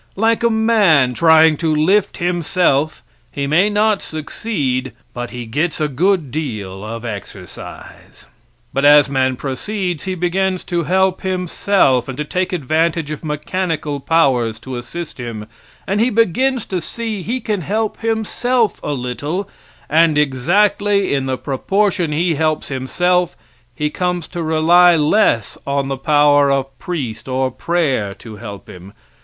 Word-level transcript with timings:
Like 0.15 0.41
a 0.41 0.49
man 0.49 1.13
trying 1.13 1.57
to 1.57 1.75
lift 1.75 2.17
himself, 2.17 3.03
he 3.31 3.45
may 3.45 3.69
not 3.69 4.01
succeed, 4.01 4.93
but 5.13 5.29
he 5.29 5.45
gets 5.45 5.79
a 5.79 5.87
good 5.87 6.31
deal 6.31 6.83
of 6.83 7.05
exercise. 7.05 8.25
But 8.73 8.83
as 8.83 9.09
man 9.09 9.35
proceeds, 9.35 10.05
he 10.05 10.15
begins 10.15 10.63
to 10.63 10.85
help 10.85 11.21
himself 11.21 12.07
and 12.07 12.17
to 12.17 12.25
take 12.25 12.51
advantage 12.51 13.11
of 13.11 13.23
mechanical 13.23 13.99
powers 13.99 14.59
to 14.61 14.75
assist 14.75 15.19
him, 15.19 15.45
and 15.85 15.99
he 15.99 16.09
begins 16.09 16.65
to 16.65 16.81
see 16.81 17.21
he 17.21 17.39
can 17.39 17.61
help 17.61 17.99
himself 17.99 18.81
a 18.81 18.93
little, 18.93 19.47
and 19.87 20.17
exactly 20.17 21.13
in 21.13 21.27
the 21.27 21.37
proportion 21.37 22.11
he 22.11 22.33
helps 22.33 22.69
himself 22.69 23.37
he 23.75 23.91
comes 23.91 24.27
to 24.29 24.41
rely 24.41 24.95
less 24.95 25.59
on 25.67 25.89
the 25.89 25.95
power 25.97 26.49
of 26.49 26.79
priest 26.79 27.27
or 27.27 27.51
prayer 27.51 28.15
to 28.15 28.37
help 28.37 28.67
him. 28.67 28.93